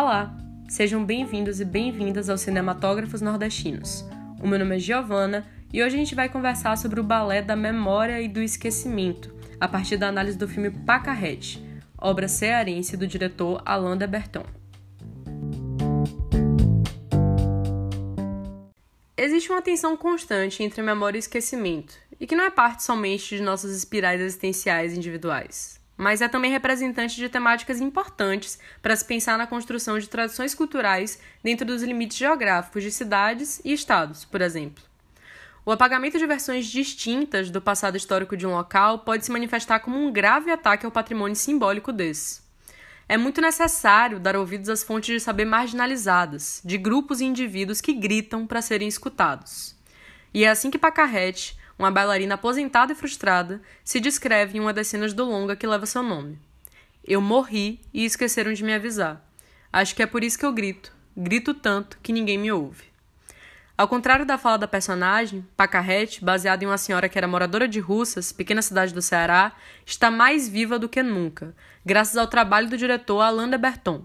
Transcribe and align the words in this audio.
Olá, 0.00 0.32
sejam 0.68 1.04
bem-vindos 1.04 1.58
e 1.58 1.64
bem-vindas 1.64 2.30
aos 2.30 2.42
Cinematógrafos 2.42 3.20
Nordestinos. 3.20 4.04
O 4.40 4.46
meu 4.46 4.56
nome 4.56 4.76
é 4.76 4.78
Giovana 4.78 5.44
e 5.72 5.82
hoje 5.82 5.96
a 5.96 5.98
gente 5.98 6.14
vai 6.14 6.28
conversar 6.28 6.78
sobre 6.78 7.00
o 7.00 7.02
balé 7.02 7.42
da 7.42 7.56
memória 7.56 8.22
e 8.22 8.28
do 8.28 8.40
esquecimento, 8.40 9.34
a 9.58 9.66
partir 9.66 9.96
da 9.96 10.06
análise 10.06 10.38
do 10.38 10.46
filme 10.46 10.70
Pacarrete, 10.70 11.60
obra 12.00 12.28
cearense 12.28 12.96
do 12.96 13.08
diretor 13.08 13.60
Alain 13.66 13.98
de 13.98 14.06
Berton. 14.06 14.44
Existe 19.16 19.50
uma 19.50 19.62
tensão 19.62 19.96
constante 19.96 20.62
entre 20.62 20.80
memória 20.80 21.18
e 21.18 21.18
esquecimento, 21.18 21.94
e 22.20 22.24
que 22.24 22.36
não 22.36 22.44
é 22.44 22.50
parte 22.50 22.84
somente 22.84 23.36
de 23.36 23.42
nossas 23.42 23.76
espirais 23.76 24.20
existenciais 24.20 24.96
individuais 24.96 25.77
mas 25.98 26.22
é 26.22 26.28
também 26.28 26.52
representante 26.52 27.16
de 27.16 27.28
temáticas 27.28 27.80
importantes 27.80 28.56
para 28.80 28.94
se 28.94 29.04
pensar 29.04 29.36
na 29.36 29.48
construção 29.48 29.98
de 29.98 30.08
tradições 30.08 30.54
culturais 30.54 31.20
dentro 31.42 31.66
dos 31.66 31.82
limites 31.82 32.16
geográficos 32.16 32.84
de 32.84 32.92
cidades 32.92 33.60
e 33.64 33.72
estados, 33.72 34.24
por 34.24 34.40
exemplo. 34.40 34.84
O 35.66 35.72
apagamento 35.72 36.16
de 36.16 36.26
versões 36.26 36.66
distintas 36.66 37.50
do 37.50 37.60
passado 37.60 37.96
histórico 37.96 38.36
de 38.36 38.46
um 38.46 38.52
local 38.52 39.00
pode 39.00 39.24
se 39.24 39.32
manifestar 39.32 39.80
como 39.80 39.98
um 39.98 40.12
grave 40.12 40.52
ataque 40.52 40.86
ao 40.86 40.92
patrimônio 40.92 41.36
simbólico 41.36 41.92
desse. 41.92 42.40
É 43.08 43.16
muito 43.16 43.40
necessário 43.40 44.20
dar 44.20 44.36
ouvidos 44.36 44.68
às 44.68 44.84
fontes 44.84 45.12
de 45.12 45.20
saber 45.20 45.46
marginalizadas, 45.46 46.62
de 46.64 46.78
grupos 46.78 47.20
e 47.20 47.24
indivíduos 47.24 47.80
que 47.80 47.92
gritam 47.92 48.46
para 48.46 48.62
serem 48.62 48.86
escutados. 48.86 49.74
E 50.32 50.44
é 50.44 50.48
assim 50.48 50.70
que 50.70 50.78
Pacarrete 50.78 51.57
uma 51.78 51.90
bailarina 51.90 52.34
aposentada 52.34 52.92
e 52.92 52.96
frustrada, 52.96 53.60
se 53.84 54.00
descreve 54.00 54.58
em 54.58 54.60
uma 54.60 54.72
das 54.72 54.88
cenas 54.88 55.12
do 55.12 55.24
longa 55.24 55.54
que 55.54 55.66
leva 55.66 55.86
seu 55.86 56.02
nome. 56.02 56.38
Eu 57.04 57.20
morri 57.20 57.80
e 57.94 58.04
esqueceram 58.04 58.52
de 58.52 58.64
me 58.64 58.74
avisar. 58.74 59.24
Acho 59.72 59.94
que 59.94 60.02
é 60.02 60.06
por 60.06 60.24
isso 60.24 60.38
que 60.38 60.44
eu 60.44 60.52
grito. 60.52 60.92
Grito 61.16 61.54
tanto 61.54 61.98
que 62.02 62.12
ninguém 62.12 62.36
me 62.36 62.50
ouve. 62.50 62.88
Ao 63.78 63.86
contrário 63.86 64.26
da 64.26 64.36
fala 64.36 64.58
da 64.58 64.66
personagem, 64.66 65.46
Pacarrete, 65.56 66.24
baseada 66.24 66.64
em 66.64 66.66
uma 66.66 66.76
senhora 66.76 67.08
que 67.08 67.16
era 67.16 67.28
moradora 67.28 67.68
de 67.68 67.78
Russas, 67.78 68.32
pequena 68.32 68.60
cidade 68.60 68.92
do 68.92 69.00
Ceará, 69.00 69.52
está 69.86 70.10
mais 70.10 70.48
viva 70.48 70.80
do 70.80 70.88
que 70.88 71.00
nunca, 71.00 71.54
graças 71.86 72.16
ao 72.16 72.26
trabalho 72.26 72.68
do 72.68 72.76
diretor 72.76 73.20
Alain 73.20 73.48
de 73.48 73.56
Berton. 73.56 74.04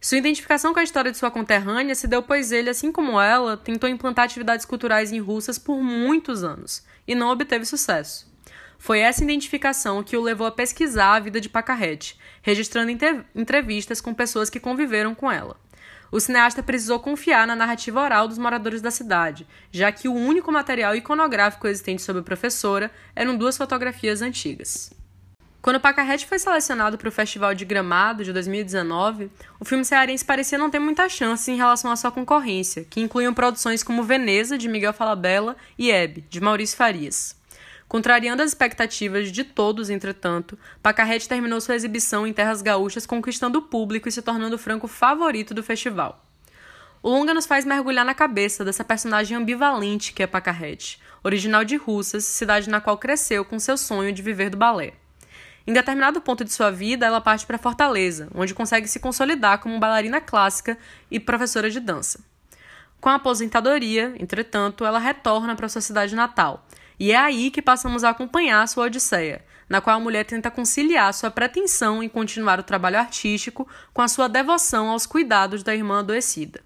Sua 0.00 0.18
identificação 0.18 0.72
com 0.72 0.78
a 0.78 0.84
história 0.84 1.10
de 1.10 1.18
sua 1.18 1.30
conterrânea 1.30 1.94
se 1.94 2.06
deu 2.06 2.22
pois 2.22 2.52
ele, 2.52 2.70
assim 2.70 2.92
como 2.92 3.20
ela, 3.20 3.56
tentou 3.56 3.90
implantar 3.90 4.26
atividades 4.26 4.64
culturais 4.64 5.10
em 5.10 5.18
Russas 5.18 5.58
por 5.58 5.82
muitos 5.82 6.44
anos 6.44 6.84
e 7.06 7.16
não 7.16 7.30
obteve 7.30 7.64
sucesso. 7.64 8.28
Foi 8.78 9.00
essa 9.00 9.24
identificação 9.24 10.04
que 10.04 10.16
o 10.16 10.22
levou 10.22 10.46
a 10.46 10.52
pesquisar 10.52 11.14
a 11.14 11.20
vida 11.20 11.40
de 11.40 11.48
Pacarrete, 11.48 12.16
registrando 12.42 12.92
entrevistas 13.34 14.00
com 14.00 14.14
pessoas 14.14 14.48
que 14.48 14.60
conviveram 14.60 15.16
com 15.16 15.30
ela. 15.30 15.56
O 16.12 16.20
cineasta 16.20 16.62
precisou 16.62 17.00
confiar 17.00 17.44
na 17.44 17.56
narrativa 17.56 18.00
oral 18.00 18.28
dos 18.28 18.38
moradores 18.38 18.80
da 18.80 18.92
cidade, 18.92 19.46
já 19.72 19.90
que 19.90 20.08
o 20.08 20.14
único 20.14 20.52
material 20.52 20.94
iconográfico 20.94 21.66
existente 21.66 22.02
sobre 22.02 22.20
a 22.20 22.24
professora 22.24 22.90
eram 23.16 23.36
duas 23.36 23.58
fotografias 23.58 24.22
antigas. 24.22 24.90
Quando 25.60 25.80
Pacarrete 25.80 26.26
foi 26.26 26.38
selecionado 26.38 26.96
para 26.96 27.08
o 27.08 27.12
Festival 27.12 27.52
de 27.52 27.64
Gramado 27.64 28.22
de 28.22 28.32
2019, 28.32 29.28
o 29.58 29.64
filme 29.64 29.84
cearense 29.84 30.24
parecia 30.24 30.56
não 30.56 30.70
ter 30.70 30.78
muita 30.78 31.08
chance 31.08 31.50
em 31.50 31.56
relação 31.56 31.90
à 31.90 31.96
sua 31.96 32.12
concorrência, 32.12 32.86
que 32.88 33.00
incluíam 33.00 33.34
produções 33.34 33.82
como 33.82 34.04
Veneza, 34.04 34.56
de 34.56 34.68
Miguel 34.68 34.92
Falabella, 34.92 35.56
e 35.76 35.90
Hebe, 35.90 36.24
de 36.30 36.40
Maurício 36.40 36.76
Farias. 36.76 37.36
Contrariando 37.88 38.42
as 38.42 38.50
expectativas 38.50 39.32
de 39.32 39.42
todos, 39.42 39.90
entretanto, 39.90 40.56
Pacarrete 40.80 41.28
terminou 41.28 41.60
sua 41.60 41.74
exibição 41.74 42.24
em 42.24 42.32
terras 42.32 42.62
gaúchas 42.62 43.04
conquistando 43.04 43.58
o 43.58 43.62
público 43.62 44.08
e 44.08 44.12
se 44.12 44.22
tornando 44.22 44.54
o 44.54 44.58
franco 44.58 44.86
favorito 44.86 45.54
do 45.54 45.62
festival. 45.62 46.24
O 47.02 47.10
longa 47.10 47.34
nos 47.34 47.46
faz 47.46 47.64
mergulhar 47.64 48.04
na 48.04 48.14
cabeça 48.14 48.64
dessa 48.64 48.84
personagem 48.84 49.36
ambivalente 49.36 50.12
que 50.12 50.22
é 50.22 50.26
Pacarrete, 50.26 51.00
original 51.24 51.64
de 51.64 51.76
Russas, 51.76 52.24
cidade 52.24 52.70
na 52.70 52.80
qual 52.80 52.96
cresceu 52.96 53.44
com 53.44 53.58
seu 53.58 53.76
sonho 53.76 54.12
de 54.12 54.22
viver 54.22 54.50
do 54.50 54.56
balé. 54.56 54.92
Em 55.68 55.72
determinado 55.74 56.18
ponto 56.22 56.46
de 56.46 56.50
sua 56.50 56.70
vida, 56.70 57.04
ela 57.04 57.20
parte 57.20 57.44
para 57.44 57.58
Fortaleza, 57.58 58.30
onde 58.34 58.54
consegue 58.54 58.88
se 58.88 58.98
consolidar 58.98 59.58
como 59.58 59.78
bailarina 59.78 60.18
clássica 60.18 60.78
e 61.10 61.20
professora 61.20 61.68
de 61.68 61.78
dança. 61.78 62.20
Com 62.98 63.10
a 63.10 63.16
aposentadoria, 63.16 64.14
entretanto, 64.18 64.82
ela 64.82 64.98
retorna 64.98 65.54
para 65.54 65.68
sua 65.68 65.82
cidade 65.82 66.16
natal, 66.16 66.66
e 66.98 67.12
é 67.12 67.18
aí 67.18 67.50
que 67.50 67.60
passamos 67.60 68.02
a 68.02 68.08
acompanhar 68.08 68.66
sua 68.66 68.86
odisseia, 68.86 69.44
na 69.68 69.82
qual 69.82 69.96
a 69.96 70.00
mulher 70.00 70.24
tenta 70.24 70.50
conciliar 70.50 71.12
sua 71.12 71.30
pretensão 71.30 72.02
em 72.02 72.08
continuar 72.08 72.58
o 72.58 72.62
trabalho 72.62 72.98
artístico 72.98 73.68
com 73.92 74.00
a 74.00 74.08
sua 74.08 74.26
devoção 74.26 74.88
aos 74.88 75.04
cuidados 75.04 75.62
da 75.62 75.74
irmã 75.74 75.98
adoecida. 75.98 76.62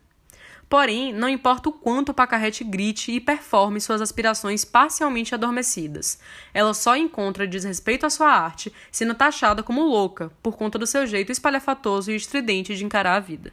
Porém, 0.72 1.12
não 1.12 1.28
importa 1.28 1.68
o 1.68 1.72
quanto 1.72 2.14
Pacarrete 2.14 2.64
grite 2.64 3.12
e 3.12 3.20
performe 3.20 3.78
suas 3.78 4.00
aspirações 4.00 4.64
parcialmente 4.64 5.34
adormecidas, 5.34 6.18
ela 6.54 6.72
só 6.72 6.96
encontra 6.96 7.46
desrespeito 7.46 8.06
à 8.06 8.08
sua 8.08 8.30
arte 8.30 8.72
sendo 8.90 9.14
taxada 9.14 9.62
como 9.62 9.84
louca 9.84 10.32
por 10.42 10.56
conta 10.56 10.78
do 10.78 10.86
seu 10.86 11.06
jeito 11.06 11.30
espalhafatoso 11.30 12.10
e 12.10 12.16
estridente 12.16 12.74
de 12.74 12.86
encarar 12.86 13.16
a 13.16 13.20
vida. 13.20 13.52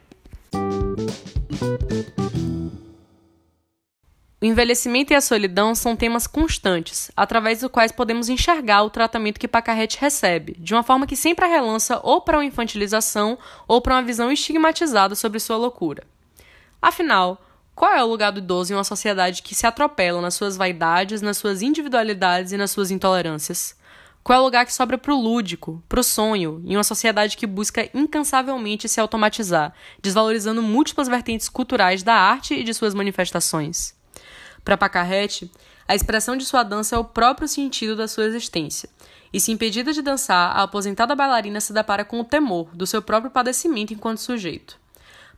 O 4.41 4.45
envelhecimento 4.45 5.11
e 5.11 5.15
a 5.17 5.19
solidão 5.19 5.75
são 5.75 5.97
temas 5.97 6.25
constantes, 6.25 7.11
através 7.17 7.59
dos 7.59 7.69
quais 7.69 7.91
podemos 7.91 8.29
enxergar 8.29 8.83
o 8.83 8.89
tratamento 8.89 9.41
que 9.41 9.47
Pacarrete 9.49 9.99
recebe, 9.99 10.55
de 10.57 10.73
uma 10.73 10.83
forma 10.83 11.05
que 11.05 11.17
sempre 11.17 11.43
a 11.43 11.49
relança 11.49 11.99
ou 12.01 12.21
para 12.21 12.37
uma 12.37 12.45
infantilização 12.45 13.37
ou 13.67 13.81
para 13.81 13.95
uma 13.95 14.03
visão 14.03 14.31
estigmatizada 14.31 15.15
sobre 15.15 15.41
sua 15.41 15.57
loucura. 15.57 16.07
Afinal, 16.81 17.41
qual 17.75 17.93
é 17.93 18.03
o 18.03 18.07
lugar 18.07 18.31
do 18.31 18.39
idoso 18.39 18.73
em 18.73 18.75
uma 18.75 18.83
sociedade 18.83 19.41
que 19.41 19.55
se 19.55 19.65
atropela 19.65 20.21
nas 20.21 20.33
suas 20.33 20.57
vaidades, 20.57 21.21
nas 21.21 21.37
suas 21.37 21.61
individualidades 21.61 22.51
e 22.51 22.57
nas 22.57 22.71
suas 22.71 22.91
intolerâncias? 22.91 23.77
Qual 24.21 24.37
é 24.37 24.41
o 24.41 24.43
lugar 24.43 24.65
que 24.65 24.73
sobra 24.73 24.97
para 24.97 25.13
o 25.13 25.21
lúdico, 25.21 25.81
para 25.87 25.99
o 25.99 26.03
sonho, 26.03 26.61
em 26.65 26.75
uma 26.75 26.83
sociedade 26.83 27.37
que 27.37 27.47
busca 27.47 27.89
incansavelmente 27.93 28.87
se 28.89 28.99
automatizar, 28.99 29.73
desvalorizando 30.01 30.61
múltiplas 30.61 31.07
vertentes 31.07 31.47
culturais 31.49 32.03
da 32.03 32.13
arte 32.13 32.53
e 32.53 32.63
de 32.63 32.73
suas 32.73 32.93
manifestações? 32.93 33.95
Para 34.63 34.77
Pacarrete, 34.77 35.49
a 35.87 35.95
expressão 35.95 36.35
de 36.35 36.45
sua 36.45 36.63
dança 36.63 36.95
é 36.95 36.99
o 36.99 37.03
próprio 37.03 37.47
sentido 37.47 37.95
da 37.95 38.07
sua 38.07 38.25
existência. 38.25 38.89
E 39.33 39.39
se 39.39 39.51
impedida 39.51 39.93
de 39.93 40.01
dançar, 40.01 40.55
a 40.55 40.63
aposentada 40.63 41.15
bailarina 41.15 41.61
se 41.61 41.73
depara 41.73 42.03
com 42.03 42.19
o 42.19 42.25
temor 42.25 42.69
do 42.75 42.85
seu 42.85 43.01
próprio 43.01 43.31
padecimento 43.31 43.93
enquanto 43.93 44.19
sujeito. 44.19 44.77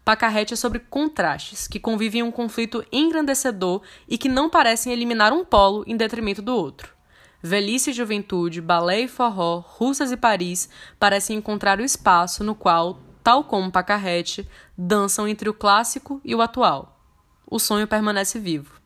Pacarrete 0.03 0.53
é 0.53 0.57
sobre 0.57 0.79
contrastes, 0.79 1.67
que 1.67 1.79
convivem 1.79 2.21
em 2.21 2.23
um 2.23 2.31
conflito 2.31 2.83
engrandecedor 2.91 3.81
e 4.07 4.17
que 4.17 4.27
não 4.27 4.49
parecem 4.49 4.91
eliminar 4.91 5.31
um 5.31 5.45
polo 5.45 5.83
em 5.85 5.95
detrimento 5.95 6.41
do 6.41 6.55
outro. 6.55 6.93
Velhice 7.43 7.91
e 7.91 7.93
juventude, 7.93 8.61
balé 8.61 9.01
e 9.01 9.07
forró, 9.07 9.59
Russas 9.59 10.11
e 10.11 10.17
Paris 10.17 10.69
parecem 10.99 11.37
encontrar 11.37 11.79
o 11.79 11.83
espaço 11.83 12.43
no 12.43 12.55
qual, 12.55 12.99
tal 13.23 13.43
como 13.43 13.71
Pacarrete, 13.71 14.47
dançam 14.77 15.27
entre 15.27 15.49
o 15.49 15.53
clássico 15.53 16.19
e 16.23 16.33
o 16.33 16.41
atual. 16.41 16.99
O 17.49 17.59
sonho 17.59 17.87
permanece 17.87 18.39
vivo. 18.39 18.79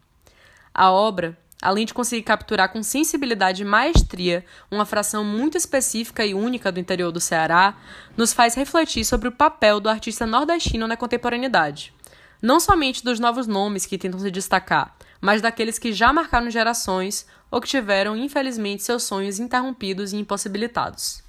A 0.74 0.92
obra 0.92 1.38
além 1.66 1.84
de 1.84 1.96
conseguir 1.96 2.22
capturar 2.22 2.72
com 2.72 2.84
sensibilidade 2.84 3.64
e 3.64 3.66
maestria 3.66 4.46
uma 4.70 4.86
fração 4.86 5.26
muito 5.26 5.58
específica 5.58 6.24
e 6.24 6.32
única 6.32 6.72
do 6.72 6.80
interior 6.80 7.12
do 7.12 7.20
Ceará, 7.20 7.76
nos 8.16 8.32
faz 8.32 8.54
refletir 8.54 9.04
sobre 9.04 9.28
o 9.28 9.32
papel 9.32 9.80
do 9.80 9.90
artista 9.90 10.28
nordestino 10.28 10.88
na 10.88 10.96
contemporaneidade. 10.96 11.92
Não 12.40 12.60
somente 12.60 13.04
dos 13.04 13.20
novos 13.20 13.48
nomes 13.48 13.88
que 13.88 13.98
tentam 13.98 14.20
se 14.20 14.30
destacar, 14.30 14.96
mas 15.20 15.42
daqueles 15.42 15.80
que 15.80 15.92
já 15.92 16.14
marcaram 16.14 16.52
gerações 16.52 17.26
ou 17.50 17.60
que 17.60 17.68
tiveram, 17.68 18.16
infelizmente, 18.16 18.84
seus 18.84 19.02
sonhos 19.02 19.40
interrompidos 19.40 20.14
e 20.14 20.18
impossibilitados. 20.18 21.24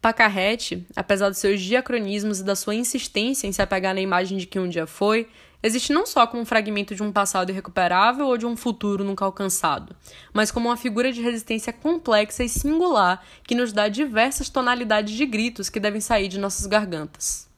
Pacarrete, 0.00 0.86
apesar 0.96 1.28
dos 1.28 1.38
seus 1.38 1.60
diacronismos 1.60 2.40
e 2.40 2.44
da 2.44 2.56
sua 2.56 2.74
insistência 2.74 3.46
em 3.46 3.52
se 3.52 3.60
apegar 3.60 3.94
na 3.94 4.00
imagem 4.00 4.38
de 4.38 4.46
que 4.46 4.58
um 4.58 4.68
dia 4.68 4.86
foi, 4.86 5.28
existe 5.64 5.94
não 5.94 6.04
só 6.04 6.26
como 6.26 6.42
um 6.42 6.44
fragmento 6.44 6.94
de 6.94 7.02
um 7.02 7.10
passado 7.10 7.50
irrecuperável 7.50 8.26
ou 8.26 8.36
de 8.36 8.44
um 8.44 8.54
futuro 8.54 9.02
nunca 9.02 9.24
alcançado, 9.24 9.96
mas 10.30 10.50
como 10.50 10.68
uma 10.68 10.76
figura 10.76 11.10
de 11.10 11.22
resistência 11.22 11.72
complexa 11.72 12.44
e 12.44 12.48
singular 12.48 13.24
que 13.42 13.54
nos 13.54 13.72
dá 13.72 13.88
diversas 13.88 14.50
tonalidades 14.50 15.14
de 15.14 15.24
gritos 15.24 15.70
que 15.70 15.80
devem 15.80 16.02
sair 16.02 16.28
de 16.28 16.38
nossas 16.38 16.66
gargantas. 16.66 17.48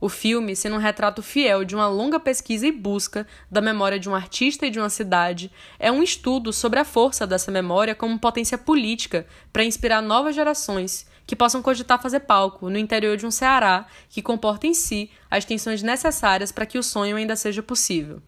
O 0.00 0.08
filme, 0.08 0.54
sendo 0.54 0.76
um 0.76 0.78
retrato 0.78 1.24
fiel 1.24 1.64
de 1.64 1.74
uma 1.74 1.88
longa 1.88 2.20
pesquisa 2.20 2.64
e 2.64 2.70
busca 2.70 3.26
da 3.50 3.60
memória 3.60 3.98
de 3.98 4.08
um 4.08 4.14
artista 4.14 4.64
e 4.64 4.70
de 4.70 4.78
uma 4.78 4.88
cidade, 4.88 5.50
é 5.76 5.90
um 5.90 6.04
estudo 6.04 6.52
sobre 6.52 6.78
a 6.78 6.84
força 6.84 7.26
dessa 7.26 7.50
memória 7.50 7.96
como 7.96 8.16
potência 8.16 8.56
política 8.56 9.26
para 9.52 9.64
inspirar 9.64 10.00
novas 10.00 10.36
gerações 10.36 11.04
que 11.28 11.36
possam 11.36 11.60
cogitar 11.60 12.00
fazer 12.00 12.20
palco 12.20 12.70
no 12.70 12.78
interior 12.78 13.14
de 13.14 13.26
um 13.26 13.30
Ceará 13.30 13.84
que 14.08 14.22
comporta 14.22 14.66
em 14.66 14.72
si 14.72 15.10
as 15.30 15.44
tensões 15.44 15.82
necessárias 15.82 16.50
para 16.50 16.64
que 16.64 16.78
o 16.78 16.82
sonho 16.82 17.16
ainda 17.16 17.36
seja 17.36 17.62
possível. 17.62 18.22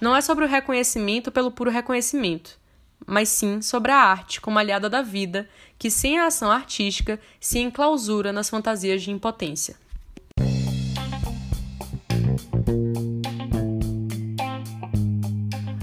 Não 0.00 0.16
é 0.16 0.22
sobre 0.22 0.46
o 0.46 0.48
reconhecimento 0.48 1.30
pelo 1.30 1.50
puro 1.50 1.70
reconhecimento, 1.70 2.58
mas 3.06 3.28
sim 3.28 3.60
sobre 3.60 3.92
a 3.92 3.98
arte 3.98 4.40
como 4.40 4.58
aliada 4.58 4.88
da 4.88 5.02
vida, 5.02 5.46
que 5.78 5.90
sem 5.90 6.18
a 6.18 6.24
ação 6.24 6.50
artística 6.50 7.20
se 7.38 7.58
enclausura 7.58 8.32
nas 8.32 8.48
fantasias 8.48 9.02
de 9.02 9.10
impotência. 9.10 9.76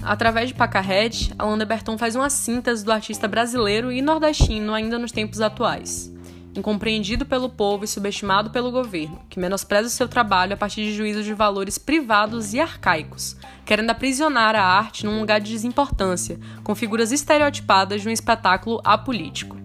Através 0.02 0.48
de 0.48 0.54
Pacarrete, 0.54 1.32
Alain 1.38 1.64
Berton 1.64 1.96
faz 1.96 2.16
uma 2.16 2.28
síntese 2.28 2.84
do 2.84 2.90
artista 2.90 3.28
brasileiro 3.28 3.92
e 3.92 4.02
nordestino 4.02 4.74
ainda 4.74 4.98
nos 4.98 5.12
tempos 5.12 5.40
atuais. 5.40 6.12
Incompreendido 6.54 7.24
pelo 7.24 7.48
povo 7.48 7.84
e 7.84 7.88
subestimado 7.88 8.50
pelo 8.50 8.72
governo, 8.72 9.22
que 9.30 9.38
menospreza 9.38 9.86
o 9.86 9.90
seu 9.90 10.08
trabalho 10.08 10.54
a 10.54 10.56
partir 10.56 10.82
de 10.82 10.96
juízos 10.96 11.24
de 11.24 11.32
valores 11.32 11.78
privados 11.78 12.52
e 12.52 12.58
arcaicos, 12.58 13.36
querendo 13.64 13.90
aprisionar 13.90 14.56
a 14.56 14.64
arte 14.64 15.06
num 15.06 15.20
lugar 15.20 15.40
de 15.40 15.52
desimportância, 15.52 16.40
com 16.64 16.74
figuras 16.74 17.12
estereotipadas 17.12 18.02
de 18.02 18.08
um 18.08 18.12
espetáculo 18.12 18.80
apolítico. 18.84 19.56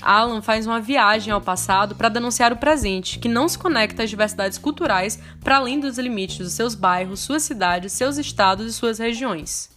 Alan 0.00 0.40
faz 0.42 0.64
uma 0.64 0.80
viagem 0.80 1.32
ao 1.32 1.40
passado 1.40 1.96
para 1.96 2.08
denunciar 2.08 2.52
o 2.52 2.56
presente, 2.56 3.18
que 3.18 3.28
não 3.28 3.48
se 3.48 3.58
conecta 3.58 4.04
às 4.04 4.10
diversidades 4.10 4.58
culturais 4.58 5.18
para 5.42 5.56
além 5.56 5.80
dos 5.80 5.98
limites 5.98 6.38
dos 6.38 6.52
seus 6.52 6.76
bairros, 6.76 7.20
suas 7.20 7.42
cidades, 7.42 7.92
seus 7.92 8.16
estados 8.16 8.66
e 8.66 8.72
suas 8.72 8.98
regiões. 8.98 9.70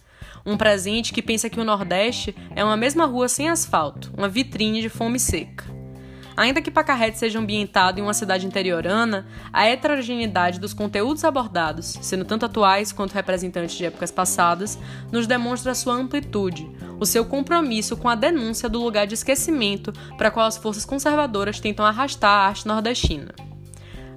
Um 0.44 0.56
presente 0.56 1.12
que 1.12 1.22
pensa 1.22 1.50
que 1.50 1.58
o 1.58 1.64
Nordeste 1.64 2.36
é 2.54 2.64
uma 2.64 2.76
mesma 2.76 3.04
rua 3.04 3.28
sem 3.28 3.48
asfalto, 3.48 4.12
uma 4.16 4.28
vitrine 4.28 4.80
de 4.80 4.88
fome 4.88 5.18
seca. 5.18 5.75
Ainda 6.36 6.60
que 6.60 6.70
Pacarrete 6.70 7.18
seja 7.18 7.38
ambientado 7.38 7.98
em 7.98 8.02
uma 8.02 8.12
cidade 8.12 8.46
interiorana, 8.46 9.26
a 9.50 9.64
heterogeneidade 9.64 10.60
dos 10.60 10.74
conteúdos 10.74 11.24
abordados, 11.24 11.98
sendo 12.02 12.26
tanto 12.26 12.44
atuais 12.44 12.92
quanto 12.92 13.14
representantes 13.14 13.74
de 13.74 13.86
épocas 13.86 14.10
passadas, 14.10 14.78
nos 15.10 15.26
demonstra 15.26 15.74
sua 15.74 15.94
amplitude, 15.94 16.70
o 17.00 17.06
seu 17.06 17.24
compromisso 17.24 17.96
com 17.96 18.08
a 18.08 18.14
denúncia 18.14 18.68
do 18.68 18.82
lugar 18.82 19.06
de 19.06 19.14
esquecimento 19.14 19.92
para 20.18 20.30
qual 20.30 20.46
as 20.46 20.58
forças 20.58 20.84
conservadoras 20.84 21.58
tentam 21.58 21.86
arrastar 21.86 22.30
a 22.30 22.46
arte 22.48 22.66
nordestina. 22.66 23.34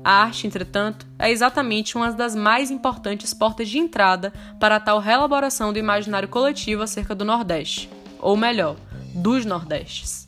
A 0.04 0.24
arte, 0.24 0.48
entretanto, 0.48 1.06
é 1.18 1.30
exatamente 1.30 1.96
uma 1.96 2.12
das 2.12 2.36
mais 2.36 2.72
importantes 2.72 3.34
portas 3.34 3.70
de 3.70 3.78
entrada 3.78 4.34
para 4.60 4.78
a 4.78 4.80
tal 4.80 5.00
reelaboração 5.00 5.72
do 5.72 5.80
imaginário 5.80 6.28
coletivo 6.28 6.84
acerca 6.84 7.14
do 7.14 7.26
Nordeste, 7.26 7.90
ou 8.20 8.38
melhor, 8.38 8.78
dos 9.14 9.46
Nordestes. 9.46 10.19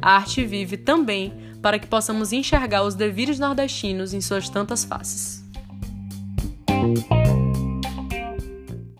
A 0.00 0.16
arte 0.16 0.44
vive 0.44 0.76
também 0.76 1.32
para 1.60 1.78
que 1.78 1.86
possamos 1.86 2.32
enxergar 2.32 2.84
os 2.84 2.94
devires 2.94 3.38
nordestinos 3.38 4.14
em 4.14 4.20
suas 4.20 4.48
tantas 4.48 4.84
faces. 4.84 5.37